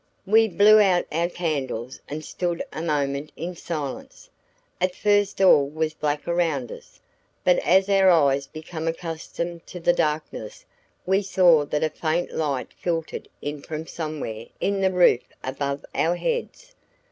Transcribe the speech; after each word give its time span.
We 0.25 0.47
blew 0.47 0.79
out 0.79 1.05
our 1.11 1.29
candles 1.29 1.99
and 2.09 2.25
stood 2.25 2.63
a 2.73 2.81
moment 2.81 3.31
in 3.35 3.55
silence. 3.55 4.31
At 4.81 4.95
first 4.95 5.39
all 5.39 5.69
was 5.69 5.93
black 5.93 6.27
around 6.27 6.71
us, 6.71 6.99
but 7.43 7.59
as 7.59 7.87
our 7.87 8.09
eyes 8.09 8.47
became 8.47 8.87
accustomed 8.87 9.67
to 9.67 9.79
the 9.79 9.93
darkness, 9.93 10.65
we 11.05 11.21
saw 11.21 11.65
that 11.65 11.83
a 11.83 11.89
faint 11.91 12.31
light 12.31 12.73
filtered 12.73 13.27
in 13.43 13.61
from 13.61 13.85
somewhere 13.85 14.47
in 14.59 14.81
the 14.81 14.91
roof 14.91 15.21
above 15.43 15.85
our 15.93 16.15
heads. 16.15 16.73